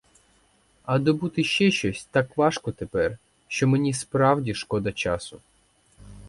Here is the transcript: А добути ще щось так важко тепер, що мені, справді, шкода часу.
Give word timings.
А 0.83 0.99
добути 0.99 1.43
ще 1.43 1.71
щось 1.71 2.05
так 2.05 2.37
важко 2.37 2.71
тепер, 2.71 3.17
що 3.47 3.67
мені, 3.67 3.93
справді, 3.93 4.53
шкода 4.53 4.91
часу. 4.91 5.41